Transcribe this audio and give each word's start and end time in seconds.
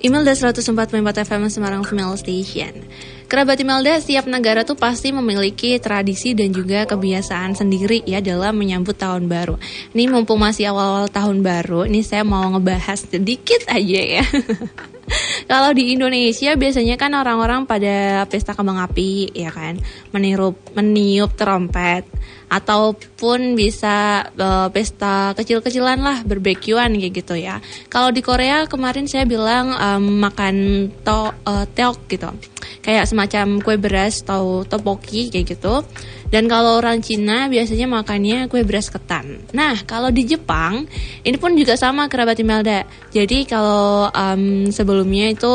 Imelda 0.00 0.32
104.4 0.32 1.28
FM 1.28 1.52
Semarang 1.52 1.84
Female 1.84 2.16
Station. 2.16 2.88
Kerabat 3.30 3.62
Imelda, 3.62 3.94
setiap 4.02 4.26
negara 4.26 4.66
tuh 4.66 4.74
pasti 4.74 5.14
memiliki 5.14 5.78
tradisi 5.78 6.34
dan 6.34 6.50
juga 6.50 6.82
kebiasaan 6.82 7.54
sendiri 7.54 8.02
ya 8.02 8.18
dalam 8.18 8.58
menyambut 8.58 8.98
tahun 8.98 9.30
baru. 9.30 9.54
Ini 9.94 10.10
mumpung 10.10 10.42
masih 10.42 10.74
awal-awal 10.74 11.06
tahun 11.06 11.38
baru, 11.38 11.86
ini 11.86 12.02
saya 12.02 12.26
mau 12.26 12.42
ngebahas 12.50 13.06
sedikit 13.06 13.70
aja 13.70 14.18
ya. 14.18 14.26
Kalau 15.50 15.70
di 15.70 15.94
Indonesia 15.94 16.58
biasanya 16.58 16.98
kan 16.98 17.14
orang-orang 17.14 17.70
pada 17.70 18.26
pesta 18.26 18.50
kembang 18.50 18.82
api 18.82 19.30
ya 19.30 19.54
kan, 19.54 19.78
menirup 20.10 20.58
meniup 20.74 21.30
trompet 21.38 22.06
ataupun 22.50 23.54
bisa 23.54 24.26
uh, 24.26 24.66
pesta 24.74 25.38
kecil-kecilan 25.38 26.02
lah 26.02 26.18
berbekyuan 26.26 26.98
kayak 26.98 27.14
gitu 27.22 27.38
ya. 27.38 27.62
Kalau 27.86 28.10
di 28.10 28.26
Korea 28.26 28.66
kemarin 28.66 29.06
saya 29.06 29.22
bilang 29.22 29.70
um, 29.70 30.18
makan 30.18 30.90
to 31.06 31.30
uh, 31.46 31.66
teok 31.70 32.10
gitu. 32.10 32.30
Kayak 32.82 33.06
semacam 33.20 33.60
kue 33.60 33.76
beras 33.76 34.24
atau 34.24 34.64
topoki 34.64 35.28
kayak 35.28 35.52
gitu. 35.52 35.84
Dan 36.32 36.48
kalau 36.48 36.80
orang 36.80 37.04
Cina 37.04 37.52
biasanya 37.52 37.84
makannya 37.84 38.48
kue 38.48 38.64
beras 38.64 38.88
ketan. 38.88 39.44
Nah, 39.52 39.76
kalau 39.84 40.08
di 40.08 40.24
Jepang 40.24 40.88
ini 41.20 41.36
pun 41.36 41.52
juga 41.52 41.76
sama 41.76 42.08
kerabat 42.08 42.40
Imelda. 42.40 42.88
Jadi 43.12 43.44
kalau 43.44 44.08
um, 44.08 44.72
sebelumnya 44.72 45.36
itu 45.36 45.52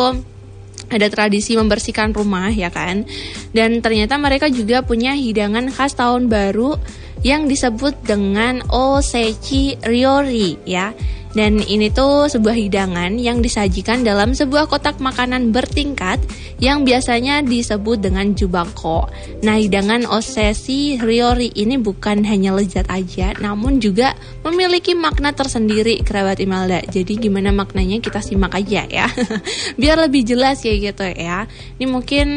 ada 0.85 1.09
tradisi 1.09 1.57
membersihkan 1.57 2.13
rumah 2.13 2.53
ya 2.53 2.69
kan 2.69 3.09
dan 3.57 3.81
ternyata 3.81 4.21
mereka 4.21 4.53
juga 4.53 4.85
punya 4.85 5.17
hidangan 5.17 5.73
khas 5.73 5.97
tahun 5.97 6.29
baru 6.29 6.77
yang 7.25 7.49
disebut 7.49 7.97
dengan 8.05 8.61
osechi 8.69 9.81
ryori 9.81 10.61
ya 10.69 10.93
dan 11.35 11.59
ini 11.59 11.91
tuh 11.91 12.31
sebuah 12.31 12.55
hidangan 12.55 13.19
yang 13.19 13.43
disajikan 13.43 14.07
dalam 14.07 14.31
sebuah 14.31 14.71
kotak 14.71 15.03
makanan 15.03 15.51
bertingkat 15.51 16.23
yang 16.63 16.87
biasanya 16.87 17.43
disebut 17.43 17.99
dengan 17.99 18.31
jubako. 18.31 19.11
Nah, 19.43 19.59
hidangan 19.59 20.07
osesi 20.07 20.95
ryori 20.95 21.51
ini 21.59 21.75
bukan 21.75 22.23
hanya 22.23 22.55
lezat 22.55 22.87
aja, 22.87 23.35
namun 23.43 23.83
juga 23.83 24.15
memiliki 24.47 24.95
makna 24.95 25.35
tersendiri 25.35 25.99
kerabat 26.07 26.39
Imelda. 26.39 26.79
Jadi 26.87 27.19
gimana 27.19 27.51
maknanya 27.51 27.99
kita 27.99 28.23
simak 28.23 28.55
aja 28.55 28.87
ya. 28.87 29.11
Biar 29.81 29.99
lebih 29.99 30.23
jelas 30.23 30.63
kayak 30.63 30.95
gitu 30.95 31.03
ya. 31.19 31.51
Ini 31.75 31.85
mungkin 31.91 32.27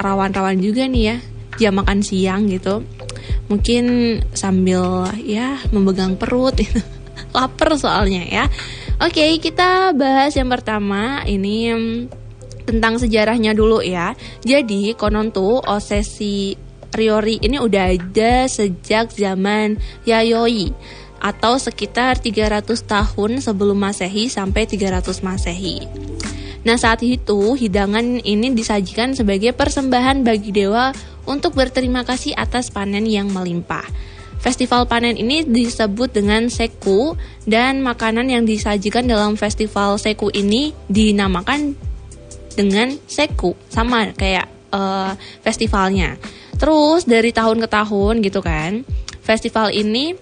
rawan-rawan 0.00 0.56
um, 0.56 0.64
juga 0.64 0.88
nih 0.88 1.04
ya 1.12 1.16
jam 1.60 1.76
makan 1.76 2.00
siang 2.00 2.48
gitu. 2.48 2.84
Mungkin 3.46 3.84
sambil 4.34 5.06
ya 5.22 5.62
memegang 5.70 6.18
perut 6.18 6.58
gitu 6.58 6.82
lapar 7.36 7.78
soalnya 7.78 8.22
ya. 8.26 8.44
Oke, 8.96 9.36
kita 9.38 9.92
bahas 9.92 10.32
yang 10.34 10.48
pertama 10.48 11.20
ini 11.28 11.70
tentang 12.66 12.98
sejarahnya 12.98 13.54
dulu 13.54 13.84
ya. 13.84 14.16
Jadi 14.42 14.96
konon 14.98 15.30
tuh 15.30 15.62
obsesi 15.62 16.58
Riori 16.96 17.36
ini 17.44 17.60
udah 17.60 17.92
ada 17.92 18.48
sejak 18.48 19.12
zaman 19.12 19.76
Yayoi 20.08 20.72
atau 21.20 21.56
sekitar 21.60 22.20
300 22.20 22.64
tahun 22.84 23.44
sebelum 23.44 23.76
Masehi 23.76 24.32
sampai 24.32 24.64
300 24.64 25.24
Masehi. 25.24 25.84
Nah, 26.66 26.74
saat 26.74 26.98
itu 27.06 27.54
hidangan 27.54 28.18
ini 28.26 28.50
disajikan 28.50 29.14
sebagai 29.14 29.54
persembahan 29.54 30.26
bagi 30.26 30.50
dewa 30.50 30.90
untuk 31.26 31.58
berterima 31.58 32.06
kasih 32.06 32.32
atas 32.38 32.70
panen 32.70 33.04
yang 33.04 33.28
melimpah. 33.28 33.84
Festival 34.40 34.86
panen 34.86 35.18
ini 35.18 35.42
disebut 35.42 36.14
dengan 36.14 36.46
seku 36.46 37.18
dan 37.44 37.82
makanan 37.82 38.30
yang 38.30 38.46
disajikan 38.46 39.04
dalam 39.08 39.34
festival 39.34 39.98
seku 39.98 40.30
ini 40.30 40.70
dinamakan 40.86 41.74
dengan 42.54 42.94
seku 43.10 43.58
sama 43.68 44.14
kayak 44.14 44.46
uh, 44.70 45.12
festivalnya. 45.42 46.14
Terus 46.56 47.04
dari 47.04 47.34
tahun 47.34 47.60
ke 47.64 47.68
tahun 47.68 48.14
gitu 48.24 48.40
kan, 48.40 48.86
festival 49.20 49.74
ini 49.74 50.16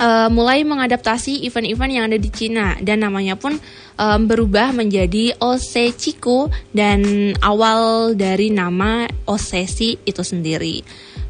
uh, 0.00 0.32
mulai 0.32 0.64
mengadaptasi 0.64 1.44
event-event 1.44 1.92
yang 1.92 2.04
ada 2.08 2.16
di 2.16 2.32
Cina 2.32 2.80
dan 2.80 3.04
namanya 3.04 3.36
pun 3.36 3.60
um, 4.00 4.20
berubah 4.24 4.72
menjadi 4.72 5.36
Osechiku 5.36 6.48
dan 6.72 7.32
awal 7.44 8.16
dari 8.16 8.48
nama 8.48 9.04
Osesi 9.28 10.00
itu 10.02 10.24
sendiri. 10.24 10.80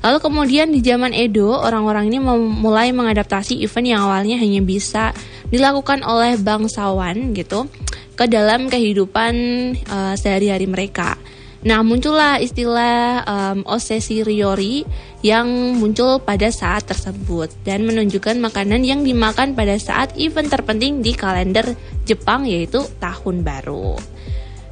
Lalu 0.01 0.19
kemudian 0.25 0.73
di 0.73 0.81
zaman 0.81 1.13
Edo, 1.13 1.53
orang-orang 1.53 2.09
ini 2.09 2.19
mulai 2.33 2.89
mengadaptasi 2.89 3.61
event 3.61 3.85
yang 3.85 4.01
awalnya 4.09 4.41
hanya 4.41 4.65
bisa 4.65 5.13
dilakukan 5.53 6.01
oleh 6.01 6.41
bangsawan 6.41 7.37
gitu 7.37 7.69
ke 8.17 8.25
dalam 8.25 8.73
kehidupan 8.73 9.35
uh, 9.93 10.15
sehari-hari 10.17 10.65
mereka. 10.65 11.21
Nah, 11.61 11.85
muncullah 11.85 12.41
istilah 12.41 13.21
um, 13.29 13.59
osesi 13.69 14.25
riori 14.25 14.81
yang 15.21 15.77
muncul 15.77 16.17
pada 16.21 16.49
saat 16.49 16.89
tersebut 16.89 17.53
dan 17.65 17.85
menunjukkan 17.85 18.41
makanan 18.41 18.81
yang 18.85 19.05
dimakan 19.05 19.53
pada 19.53 19.77
saat 19.77 20.17
event 20.17 20.49
terpenting 20.49 21.05
di 21.05 21.13
kalender 21.13 21.77
Jepang 22.09 22.49
yaitu 22.49 22.81
Tahun 22.97 23.37
Baru. 23.45 24.01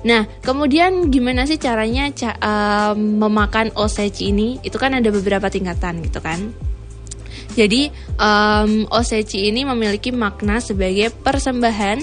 Nah, 0.07 0.25
kemudian 0.41 1.11
gimana 1.11 1.45
sih 1.45 1.59
caranya 1.59 2.09
ca 2.15 2.31
uh, 2.39 2.95
memakan 2.95 3.75
osechi 3.75 4.31
ini? 4.31 4.57
Itu 4.63 4.79
kan 4.79 4.95
ada 4.95 5.11
beberapa 5.11 5.51
tingkatan 5.51 6.01
gitu 6.07 6.23
kan. 6.23 6.55
Jadi, 7.59 7.91
um, 8.23 8.87
osechi 8.95 9.51
ini 9.51 9.67
memiliki 9.67 10.15
makna 10.15 10.63
sebagai 10.63 11.11
persembahan 11.11 11.99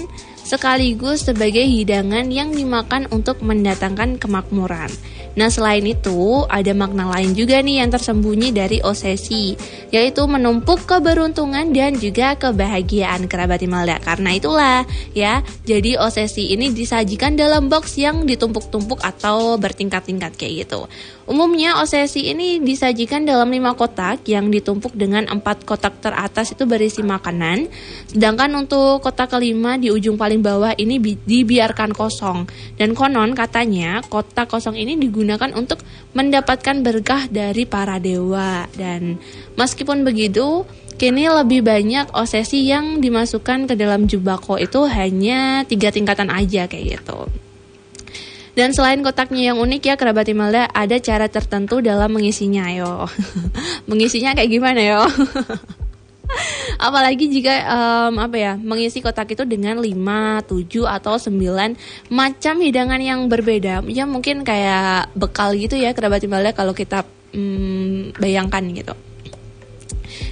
sekaligus 0.46 1.26
sebagai 1.26 1.64
hidangan 1.64 2.30
yang 2.30 2.52
dimakan 2.52 3.08
untuk 3.10 3.40
mendatangkan 3.40 4.20
kemakmuran. 4.20 4.92
Nah, 5.36 5.52
selain 5.52 5.84
itu, 5.84 6.48
ada 6.48 6.72
makna 6.72 7.12
lain 7.12 7.36
juga 7.36 7.60
nih 7.60 7.84
yang 7.84 7.92
tersembunyi 7.92 8.56
dari 8.56 8.80
osesi, 8.80 9.52
yaitu 9.92 10.24
menumpuk 10.24 10.88
keberuntungan 10.88 11.76
dan 11.76 12.00
juga 12.00 12.40
kebahagiaan 12.40 13.28
kerabat 13.28 13.60
Imelda. 13.60 14.00
Karena 14.00 14.32
itulah, 14.32 14.88
ya, 15.12 15.44
jadi 15.68 16.00
osesi 16.00 16.56
ini 16.56 16.72
disajikan 16.72 17.36
dalam 17.36 17.68
box 17.68 18.00
yang 18.00 18.24
ditumpuk-tumpuk 18.24 19.04
atau 19.04 19.60
bertingkat-tingkat 19.60 20.40
kayak 20.40 20.64
gitu. 20.64 20.88
Umumnya 21.28 21.84
osesi 21.84 22.32
ini 22.32 22.62
disajikan 22.62 23.28
dalam 23.28 23.50
lima 23.50 23.76
kotak 23.76 24.24
yang 24.30 24.48
ditumpuk 24.48 24.94
dengan 24.96 25.26
empat 25.28 25.66
kotak 25.68 26.00
teratas 26.00 26.54
itu 26.54 26.64
berisi 26.64 27.04
makanan, 27.04 27.68
sedangkan 28.08 28.56
untuk 28.56 29.04
kotak 29.04 29.36
kelima 29.36 29.76
di 29.76 29.92
ujung 29.92 30.16
paling 30.16 30.40
bawah 30.40 30.72
ini 30.80 30.96
dibiarkan 31.02 31.92
kosong. 31.92 32.48
Dan 32.78 32.96
konon 32.96 33.36
katanya 33.36 34.00
kotak 34.06 34.48
kosong 34.48 34.78
ini 34.78 34.94
digunakan 34.96 35.25
untuk 35.58 35.82
mendapatkan 36.14 36.80
berkah 36.86 37.26
dari 37.26 37.66
para 37.66 37.98
dewa. 37.98 38.70
Dan 38.72 39.18
meskipun 39.58 40.06
begitu, 40.06 40.62
kini 40.96 41.26
lebih 41.26 41.66
banyak 41.66 42.14
osesi 42.14 42.70
yang 42.70 43.02
dimasukkan 43.02 43.68
ke 43.68 43.74
dalam 43.74 44.06
jubako 44.06 44.56
itu 44.56 44.86
hanya 44.86 45.66
tiga 45.66 45.90
tingkatan 45.90 46.30
aja 46.30 46.70
kayak 46.70 47.00
gitu. 47.00 47.26
Dan 48.56 48.72
selain 48.72 49.04
kotaknya 49.04 49.52
yang 49.52 49.60
unik 49.60 49.82
ya 49.84 49.94
kerabat 50.00 50.32
Imelda, 50.32 50.64
ada 50.72 50.96
cara 50.96 51.28
tertentu 51.28 51.84
dalam 51.84 52.08
mengisinya 52.08 52.64
yo. 52.72 53.04
mengisinya 53.90 54.32
kayak 54.32 54.48
gimana 54.48 54.80
yo? 54.80 55.02
Apalagi 56.76 57.28
jika 57.32 57.54
um, 57.66 58.20
apa 58.20 58.36
ya, 58.36 58.52
mengisi 58.56 59.00
kotak 59.00 59.32
itu 59.32 59.44
dengan 59.48 59.80
5, 59.80 60.48
7 60.48 60.86
atau 60.86 61.14
9 61.16 62.12
macam 62.12 62.54
hidangan 62.60 63.00
yang 63.00 63.26
berbeda. 63.26 63.84
Ya 63.88 64.04
mungkin 64.04 64.44
kayak 64.44 65.16
bekal 65.16 65.56
gitu 65.56 65.74
ya 65.76 65.96
kerabat 65.96 66.22
Imelda 66.24 66.52
kalau 66.52 66.76
kita 66.76 67.04
um, 67.32 68.12
bayangkan 68.20 68.62
gitu. 68.72 68.94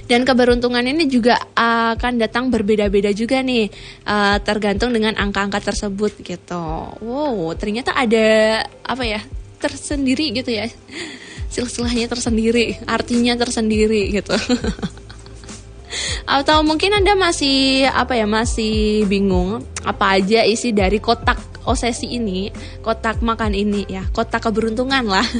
Dan 0.05 0.21
keberuntungan 0.21 0.85
ini 0.85 1.09
juga 1.09 1.37
akan 1.57 2.21
datang 2.21 2.53
berbeda-beda 2.53 3.09
juga 3.09 3.41
nih, 3.41 3.69
uh, 4.05 4.37
tergantung 4.41 4.93
dengan 4.93 5.17
angka-angka 5.17 5.73
tersebut 5.73 6.21
gitu. 6.21 6.65
Wow, 7.01 7.57
ternyata 7.57 7.97
ada 7.97 8.61
apa 8.85 9.03
ya 9.03 9.21
tersendiri 9.57 10.29
gitu 10.37 10.53
ya, 10.53 10.69
silsilahnya 11.49 12.05
tersendiri, 12.05 12.77
artinya 12.85 13.33
tersendiri 13.33 14.13
gitu. 14.13 14.37
Atau 16.25 16.65
mungkin 16.65 16.89
Anda 16.93 17.13
masih 17.13 17.85
apa 17.89 18.17
ya, 18.17 18.25
masih 18.25 19.05
bingung 19.05 19.61
apa 19.85 20.17
aja 20.17 20.41
isi 20.41 20.73
dari 20.73 20.97
kotak 20.97 21.37
osesi 21.65 22.17
ini, 22.17 22.49
kotak 22.81 23.21
makan 23.21 23.53
ini 23.53 23.85
ya, 23.85 24.05
kotak 24.09 24.49
keberuntungan 24.49 25.05
lah. 25.05 25.25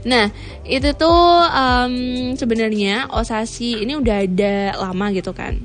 Nah, 0.00 0.32
itu 0.64 0.96
tuh 0.96 1.20
um, 1.52 1.94
sebenarnya 2.32 3.12
osasi 3.12 3.84
ini 3.84 4.00
udah 4.00 4.24
ada 4.24 4.54
lama 4.80 5.12
gitu 5.12 5.36
kan. 5.36 5.60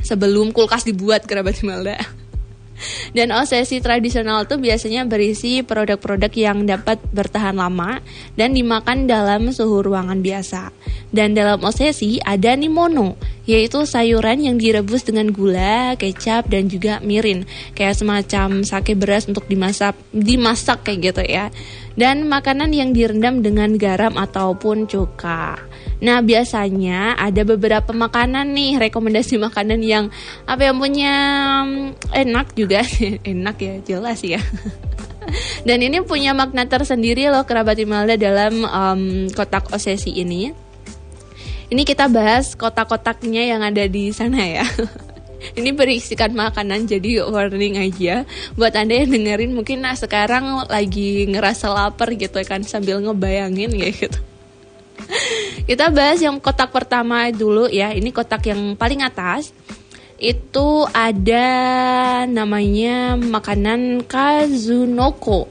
Sebelum 0.00 0.56
kulkas 0.56 0.88
dibuat 0.88 1.28
kerabat 1.28 1.60
Imelda. 1.60 2.00
Dan 3.16 3.34
osesi 3.34 3.78
tradisional 3.82 4.44
itu 4.44 4.56
biasanya 4.56 5.06
berisi 5.06 5.60
produk-produk 5.64 6.32
yang 6.34 6.64
dapat 6.66 7.00
bertahan 7.10 7.56
lama 7.56 8.00
dan 8.34 8.54
dimakan 8.54 9.06
dalam 9.06 9.50
suhu 9.50 9.84
ruangan 9.84 10.20
biasa. 10.20 10.72
Dan 11.10 11.34
dalam 11.34 11.58
osesi 11.66 12.22
ada 12.22 12.54
nimono, 12.54 13.18
yaitu 13.42 13.82
sayuran 13.82 14.46
yang 14.46 14.56
direbus 14.56 15.02
dengan 15.02 15.34
gula, 15.34 15.98
kecap, 15.98 16.46
dan 16.46 16.70
juga 16.70 17.02
mirin. 17.02 17.46
Kayak 17.74 17.98
semacam 17.98 18.62
sake 18.62 18.94
beras 18.94 19.26
untuk 19.26 19.46
dimasak, 19.50 19.98
dimasak 20.14 20.86
kayak 20.86 21.10
gitu 21.10 21.22
ya. 21.26 21.50
Dan 21.98 22.30
makanan 22.30 22.70
yang 22.70 22.94
direndam 22.94 23.42
dengan 23.42 23.74
garam 23.74 24.14
ataupun 24.14 24.86
cuka. 24.86 25.69
Nah 26.00 26.24
biasanya 26.24 27.14
ada 27.20 27.44
beberapa 27.44 27.92
makanan 27.92 28.56
nih 28.56 28.80
rekomendasi 28.88 29.36
makanan 29.36 29.80
yang 29.84 30.08
apa 30.48 30.72
yang 30.72 30.76
punya 30.80 31.14
mm, 31.64 32.12
enak 32.12 32.46
juga 32.56 32.80
enak 33.32 33.56
ya 33.60 33.74
jelas 33.84 34.20
ya. 34.24 34.40
Dan 35.68 35.84
ini 35.84 36.00
punya 36.00 36.32
makna 36.32 36.64
tersendiri 36.64 37.28
loh 37.28 37.44
kerabat 37.44 37.76
Imelda 37.76 38.16
dalam 38.16 38.64
um, 38.64 39.28
kotak 39.30 39.68
osesi 39.70 40.16
ini. 40.16 40.50
Ini 41.70 41.86
kita 41.86 42.10
bahas 42.10 42.58
kotak-kotaknya 42.58 43.46
yang 43.46 43.62
ada 43.62 43.86
di 43.86 44.10
sana 44.10 44.42
ya. 44.42 44.66
ini 45.60 45.70
berisikan 45.72 46.32
makanan 46.36 46.84
jadi 46.84 47.24
warning 47.24 47.80
aja 47.80 48.28
buat 48.54 48.76
anda 48.76 48.92
yang 48.92 49.08
dengerin 49.08 49.56
mungkin 49.56 49.80
nah 49.80 49.96
sekarang 49.96 50.68
lagi 50.68 51.24
ngerasa 51.24 51.72
lapar 51.72 52.12
gitu 52.12 52.36
kan 52.44 52.60
sambil 52.60 53.00
ngebayangin 53.00 53.72
ya 53.72 53.88
gitu 53.88 54.20
kita 55.70 55.86
bahas 55.94 56.18
yang 56.18 56.42
kotak 56.42 56.74
pertama 56.74 57.30
dulu 57.30 57.70
ya. 57.70 57.94
Ini 57.94 58.10
kotak 58.10 58.50
yang 58.50 58.74
paling 58.74 59.06
atas. 59.06 59.54
Itu 60.18 60.90
ada 60.90 61.46
namanya 62.26 63.14
makanan 63.14 64.02
kazunoko 64.02 65.46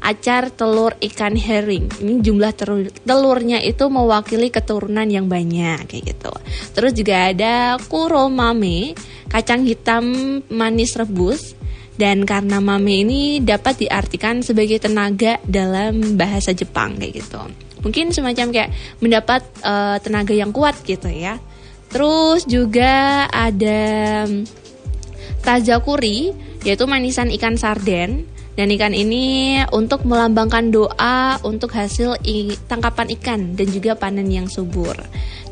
acar 0.00 0.48
telur 0.56 0.96
ikan 1.04 1.36
herring. 1.36 1.84
Ini 2.00 2.24
jumlah 2.24 2.56
telurnya 3.04 3.60
itu 3.60 3.84
mewakili 3.92 4.48
keturunan 4.48 5.04
yang 5.04 5.28
banyak 5.28 5.84
kayak 5.84 6.16
gitu. 6.16 6.32
Terus 6.72 6.96
juga 6.96 7.28
ada 7.28 7.76
kuromame, 7.92 8.96
kacang 9.28 9.68
hitam 9.68 10.40
manis 10.48 10.96
rebus. 10.96 11.52
Dan 11.98 12.24
karena 12.24 12.62
mame 12.62 13.02
ini 13.02 13.42
dapat 13.42 13.84
diartikan 13.84 14.40
sebagai 14.40 14.78
tenaga 14.80 15.42
dalam 15.44 16.14
bahasa 16.14 16.54
Jepang 16.54 16.94
kayak 16.94 17.26
gitu 17.26 17.67
mungkin 17.84 18.10
semacam 18.10 18.46
kayak 18.50 18.70
mendapat 19.02 19.42
uh, 19.62 19.96
tenaga 20.02 20.34
yang 20.34 20.50
kuat 20.54 20.78
gitu 20.82 21.08
ya 21.08 21.38
terus 21.88 22.44
juga 22.44 23.24
ada 23.32 23.82
mm, 24.28 24.44
tazakuri 25.42 26.34
yaitu 26.66 26.84
manisan 26.84 27.30
ikan 27.32 27.56
sarden 27.56 28.26
dan 28.58 28.74
ikan 28.74 28.90
ini 28.90 29.62
untuk 29.70 30.02
melambangkan 30.02 30.74
doa 30.74 31.38
untuk 31.46 31.70
hasil 31.78 32.18
tangkapan 32.66 33.14
ikan 33.14 33.54
dan 33.54 33.70
juga 33.70 33.94
panen 33.94 34.26
yang 34.26 34.50
subur. 34.50 34.98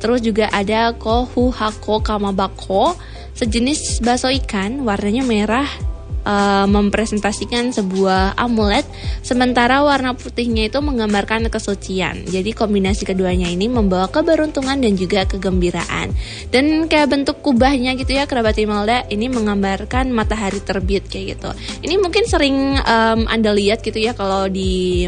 Terus 0.03 0.27
juga 0.27 0.51
ada 0.51 0.91
kohuhako 0.91 2.03
kamabako, 2.03 2.99
sejenis 3.39 4.03
bakso 4.03 4.27
ikan 4.43 4.83
warnanya 4.83 5.23
merah 5.23 5.71
uh, 6.27 6.67
mempresentasikan 6.67 7.71
sebuah 7.71 8.35
amulet, 8.35 8.83
sementara 9.23 9.81
warna 9.87 10.19
putihnya 10.19 10.67
itu 10.67 10.83
menggambarkan 10.83 11.47
kesucian. 11.47 12.27
Jadi 12.27 12.51
kombinasi 12.51 13.07
keduanya 13.07 13.47
ini 13.47 13.71
membawa 13.71 14.11
keberuntungan 14.11 14.83
dan 14.83 14.99
juga 14.99 15.23
kegembiraan. 15.25 16.11
Dan 16.51 16.91
kayak 16.91 17.15
bentuk 17.15 17.41
kubahnya 17.47 17.95
gitu 17.95 18.19
ya 18.19 18.27
kerabat 18.27 18.59
Imelda 18.59 19.07
ini 19.07 19.31
menggambarkan 19.31 20.11
matahari 20.11 20.59
terbit 20.59 21.07
kayak 21.07 21.39
gitu. 21.39 21.51
Ini 21.87 21.95
mungkin 22.03 22.27
sering 22.27 22.75
um, 22.83 23.31
anda 23.31 23.55
lihat 23.55 23.87
gitu 23.87 24.03
ya 24.03 24.13
kalau 24.13 24.51
di 24.51 25.07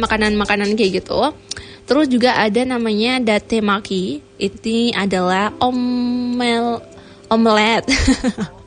makanan-makanan 0.00 0.72
kayak 0.72 1.04
gitu. 1.04 1.36
Terus 1.84 2.06
juga 2.08 2.38
ada 2.40 2.62
namanya 2.64 3.20
datemaki. 3.20 4.24
Ini 4.40 4.96
adalah 4.96 5.52
omel 5.60 6.80
omelet. 7.28 7.84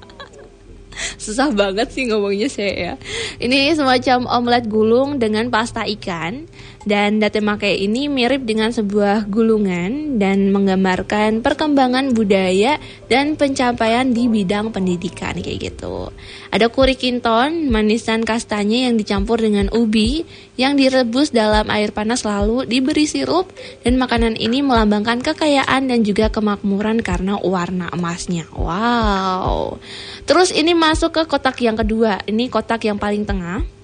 Susah 1.25 1.50
banget 1.50 1.89
sih 1.89 2.06
ngomongnya 2.06 2.45
saya 2.45 2.74
ya. 2.77 2.94
Ini 3.42 3.74
semacam 3.74 4.30
omelet 4.30 4.69
gulung 4.69 5.18
dengan 5.18 5.50
pasta 5.50 5.81
ikan 5.98 6.45
dan 6.86 7.18
datemake 7.18 7.74
ini 7.82 8.06
mirip 8.08 8.46
dengan 8.46 8.70
sebuah 8.70 9.26
gulungan 9.26 10.22
dan 10.22 10.54
menggambarkan 10.54 11.42
perkembangan 11.42 12.14
budaya 12.14 12.78
dan 13.10 13.34
pencapaian 13.34 14.14
di 14.14 14.30
bidang 14.30 14.70
pendidikan 14.70 15.34
kayak 15.42 15.74
gitu. 15.74 16.14
Ada 16.54 16.70
kuri 16.70 16.94
kinton, 16.94 17.74
manisan 17.74 18.22
kastanya 18.22 18.88
yang 18.88 18.96
dicampur 19.02 19.42
dengan 19.42 19.68
ubi 19.74 20.24
yang 20.56 20.78
direbus 20.78 21.34
dalam 21.34 21.68
air 21.74 21.90
panas 21.92 22.24
lalu 22.24 22.70
diberi 22.70 23.10
sirup 23.10 23.50
dan 23.82 23.98
makanan 23.98 24.38
ini 24.38 24.62
melambangkan 24.62 25.26
kekayaan 25.26 25.90
dan 25.90 26.06
juga 26.06 26.30
kemakmuran 26.30 27.02
karena 27.02 27.42
warna 27.42 27.90
emasnya. 27.92 28.46
Wow. 28.54 29.82
Terus 30.30 30.54
ini 30.54 30.78
masuk 30.78 31.18
ke 31.18 31.24
kotak 31.26 31.60
yang 31.66 31.76
kedua. 31.76 32.22
Ini 32.30 32.48
kotak 32.48 32.86
yang 32.86 33.02
paling 33.02 33.26
tengah 33.26 33.75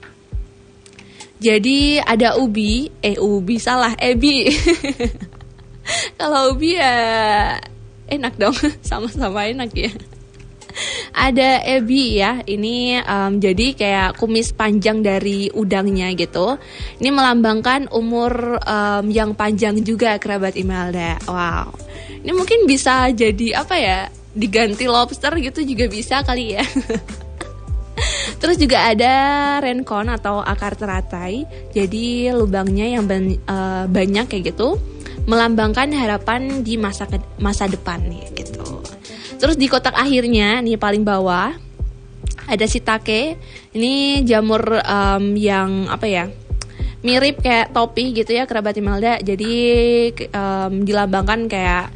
jadi 1.42 2.06
ada 2.06 2.38
ubi, 2.38 2.94
eh 3.02 3.18
ubi 3.18 3.58
salah, 3.58 3.98
ebi. 3.98 4.46
Kalau 6.22 6.54
ubi 6.54 6.78
ya 6.78 6.94
enak 8.06 8.38
dong, 8.38 8.54
sama-sama 8.86 9.50
enak 9.50 9.74
ya. 9.74 9.90
Ada 11.18 11.66
ebi 11.66 12.22
ya, 12.22 12.46
ini 12.46 13.02
um, 13.02 13.42
jadi 13.42 13.74
kayak 13.74 14.22
kumis 14.22 14.54
panjang 14.54 15.02
dari 15.02 15.50
udangnya 15.50 16.14
gitu. 16.14 16.62
Ini 17.02 17.10
melambangkan 17.10 17.90
umur 17.90 18.62
um, 18.62 19.10
yang 19.10 19.34
panjang 19.34 19.82
juga 19.82 20.22
kerabat 20.22 20.54
Imelda. 20.54 21.18
Wow, 21.26 21.74
ini 22.22 22.38
mungkin 22.38 22.70
bisa 22.70 23.10
jadi 23.10 23.66
apa 23.66 23.76
ya? 23.82 24.00
Diganti 24.32 24.86
lobster 24.86 25.34
gitu 25.42 25.66
juga 25.66 25.90
bisa 25.90 26.22
kali 26.22 26.54
ya. 26.54 26.64
Terus 28.42 28.58
juga 28.58 28.90
ada 28.90 29.14
renkon 29.62 30.10
atau 30.10 30.42
akar 30.42 30.74
teratai. 30.74 31.46
Jadi 31.70 32.34
lubangnya 32.34 32.90
yang 32.90 33.06
ben, 33.06 33.38
uh, 33.46 33.86
banyak 33.86 34.26
kayak 34.26 34.58
gitu 34.58 34.82
melambangkan 35.30 35.94
harapan 35.94 36.66
di 36.66 36.82
masa 36.82 37.06
ke, 37.06 37.22
masa 37.38 37.70
depan 37.70 38.02
nih 38.02 38.26
gitu. 38.34 38.82
Terus 39.38 39.58
di 39.58 39.70
kotak 39.70 39.94
akhirnya 39.94 40.58
nih 40.66 40.82
paling 40.82 41.06
bawah 41.06 41.54
ada 42.50 42.66
sitake. 42.66 43.38
Ini 43.78 44.26
jamur 44.26 44.82
um, 44.82 45.38
yang 45.38 45.86
apa 45.88 46.06
ya? 46.10 46.26
Mirip 47.02 47.42
kayak 47.42 47.74
topi 47.74 48.14
gitu 48.14 48.34
ya 48.34 48.46
kerabat 48.46 48.78
Imelda. 48.78 49.22
Jadi 49.22 49.54
um, 50.34 50.86
dilambangkan 50.86 51.50
kayak 51.50 51.94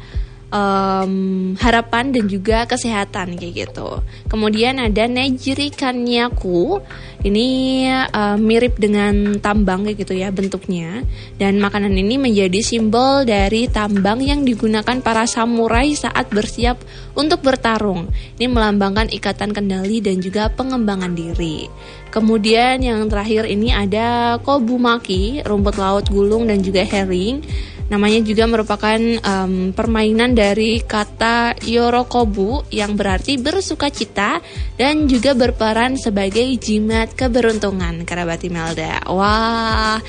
um, 0.50 1.54
harapan 1.58 2.14
dan 2.14 2.24
juga 2.30 2.66
kesehatan 2.68 3.38
kayak 3.38 3.68
gitu. 3.68 4.02
Kemudian 4.30 4.78
ada 4.78 5.06
Nejiri 5.10 5.74
Kanyaku, 5.74 6.82
ini 7.26 7.48
uh, 7.90 8.38
mirip 8.38 8.78
dengan 8.78 9.38
tambang 9.42 9.82
kayak 9.86 10.06
gitu 10.06 10.14
ya 10.14 10.30
bentuknya. 10.30 11.02
Dan 11.40 11.58
makanan 11.58 11.94
ini 11.94 12.20
menjadi 12.20 12.60
simbol 12.62 13.26
dari 13.26 13.66
tambang 13.66 14.22
yang 14.22 14.46
digunakan 14.46 15.02
para 15.02 15.26
samurai 15.26 15.90
saat 15.98 16.30
bersiap 16.30 16.78
untuk 17.18 17.42
bertarung. 17.42 18.10
Ini 18.38 18.46
melambangkan 18.46 19.10
ikatan 19.10 19.50
kendali 19.50 19.98
dan 19.98 20.22
juga 20.22 20.52
pengembangan 20.52 21.16
diri. 21.16 21.66
Kemudian 22.14 22.80
yang 22.80 23.04
terakhir 23.12 23.44
ini 23.44 23.74
ada 23.74 24.38
kobumaki, 24.40 25.44
rumput 25.44 25.76
laut 25.76 26.06
gulung 26.08 26.48
dan 26.48 26.64
juga 26.64 26.80
herring 26.86 27.44
Namanya 27.86 28.18
juga 28.26 28.50
merupakan 28.50 28.98
um, 29.22 29.70
permainan 29.70 30.34
dari 30.34 30.82
kata 30.82 31.54
yorokobu 31.62 32.66
yang 32.74 32.98
berarti 32.98 33.38
bersuka 33.38 33.94
cita 33.94 34.42
dan 34.74 35.06
juga 35.06 35.38
berperan 35.38 35.94
sebagai 35.94 36.42
jimat 36.58 37.14
keberuntungan 37.14 38.02
kerabat 38.02 38.42
Imelda. 38.42 39.06
Wah, 39.06 40.02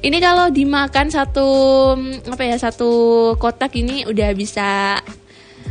ini 0.00 0.16
kalau 0.16 0.48
dimakan 0.48 1.12
satu 1.12 1.48
apa 2.24 2.40
ya 2.40 2.56
satu 2.56 2.90
kotak 3.36 3.76
ini 3.76 4.08
udah 4.08 4.32
bisa 4.32 4.96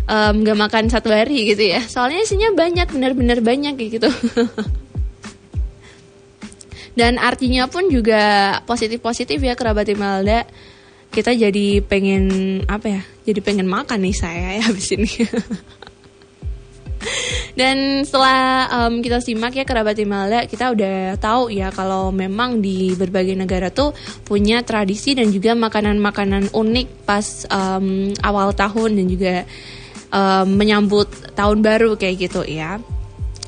um, 0.06 0.46
makan 0.46 0.86
satu 0.86 1.10
hari 1.10 1.50
gitu 1.50 1.66
ya. 1.66 1.82
Soalnya 1.82 2.30
isinya 2.30 2.54
banyak, 2.54 2.94
bener-bener 2.94 3.42
banyak 3.42 3.74
gitu. 3.78 4.06
Dan 7.00 7.16
artinya 7.16 7.66
pun 7.72 7.88
juga 7.88 8.60
positif-positif 8.68 9.40
ya 9.40 9.56
kerabat 9.56 9.88
Imelda 9.88 10.44
kita 11.10 11.34
jadi 11.34 11.82
pengen 11.82 12.26
apa 12.70 13.00
ya 13.00 13.02
jadi 13.26 13.40
pengen 13.42 13.68
makan 13.70 14.02
nih 14.06 14.16
saya 14.16 14.62
ya 14.62 14.64
habis 14.70 14.94
ini. 14.94 15.10
Dan 17.60 18.04
setelah 18.04 18.68
um, 18.72 19.00
kita 19.04 19.20
simak 19.24 19.56
ya 19.56 19.64
kerabat 19.64 19.96
Imelda 20.00 20.48
kita 20.48 20.72
udah 20.72 21.16
tahu 21.20 21.52
ya 21.52 21.72
kalau 21.72 22.12
memang 22.12 22.60
di 22.64 22.96
berbagai 22.96 23.36
negara 23.36 23.72
tuh 23.72 23.96
punya 24.24 24.64
tradisi 24.64 25.16
dan 25.16 25.32
juga 25.32 25.56
makanan-makanan 25.56 26.52
unik 26.56 26.88
pas 27.04 27.48
um, 27.52 28.12
awal 28.24 28.52
tahun 28.56 29.00
dan 29.00 29.06
juga 29.12 29.36
um, 30.12 30.48
menyambut 30.56 31.08
tahun 31.36 31.60
baru 31.64 31.96
kayak 31.96 32.30
gitu 32.30 32.44
ya 32.48 32.80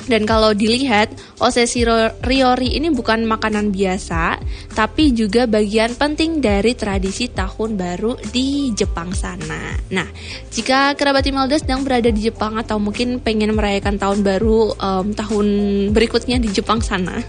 Dan 0.09 0.25
kalau 0.25 0.53
dilihat, 0.55 1.13
osesi 1.37 1.85
riori 2.25 2.77
ini 2.77 2.89
bukan 2.89 3.25
makanan 3.25 3.69
biasa, 3.69 4.41
tapi 4.73 5.13
juga 5.13 5.45
bagian 5.45 5.93
penting 5.93 6.41
dari 6.41 6.73
tradisi 6.73 7.29
tahun 7.29 7.77
baru 7.77 8.17
di 8.33 8.73
Jepang 8.73 9.13
sana. 9.13 9.77
Nah, 9.93 10.07
jika 10.49 10.97
kerabat 10.97 11.25
Imelda 11.29 11.57
sedang 11.61 11.85
berada 11.85 12.09
di 12.09 12.29
Jepang 12.29 12.57
atau 12.57 12.81
mungkin 12.81 13.21
pengen 13.21 13.53
merayakan 13.53 14.01
tahun 14.01 14.19
baru 14.25 14.73
um, 14.77 15.05
tahun 15.13 15.47
berikutnya 15.93 16.41
di 16.41 16.49
Jepang 16.49 16.81
sana, 16.81 17.21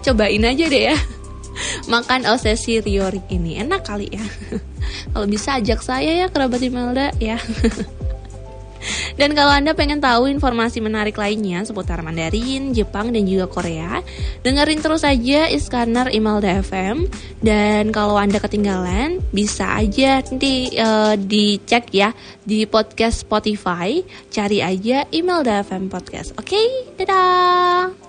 cobain 0.00 0.44
aja 0.44 0.64
deh 0.68 0.84
ya. 0.94 0.96
Makan 1.86 2.26
osesi 2.34 2.82
riori 2.82 3.22
ini. 3.30 3.62
Enak 3.62 3.86
kali 3.86 4.10
ya. 4.10 4.24
Kalau 5.14 5.26
bisa 5.30 5.62
ajak 5.62 5.80
saya 5.80 6.24
ya 6.24 6.26
kerabat 6.26 6.60
Imelda 6.60 7.14
ya 7.22 7.38
Dan 9.14 9.32
kalau 9.32 9.54
Anda 9.54 9.72
pengen 9.72 10.02
tahu 10.02 10.26
informasi 10.30 10.82
menarik 10.82 11.14
lainnya 11.14 11.62
seputar 11.62 12.02
Mandarin, 12.02 12.74
Jepang, 12.74 13.14
dan 13.14 13.24
juga 13.24 13.46
Korea, 13.46 14.02
dengerin 14.42 14.82
terus 14.82 15.06
aja 15.06 15.46
Iskanar 15.46 16.10
Imelda 16.10 16.60
FM. 16.60 17.06
Dan 17.40 17.94
kalau 17.94 18.18
Anda 18.18 18.42
ketinggalan, 18.42 19.22
bisa 19.30 19.78
aja 19.78 20.18
nanti 20.20 20.74
uh, 20.76 21.14
dicek 21.14 21.94
ya 21.94 22.10
di 22.42 22.66
podcast 22.66 23.22
Spotify, 23.22 24.02
cari 24.28 24.60
aja 24.60 25.06
Imelda 25.14 25.62
FM 25.62 25.88
Podcast. 25.88 26.34
Oke, 26.34 26.58
okay? 26.58 26.66
dadah! 26.98 28.03